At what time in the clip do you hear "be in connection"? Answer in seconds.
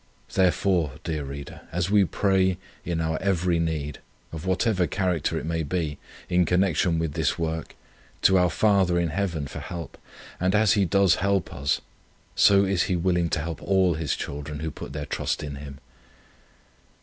5.61-6.97